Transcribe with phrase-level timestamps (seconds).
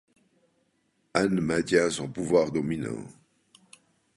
[1.13, 3.05] Anne maintient son pouvoir dominant.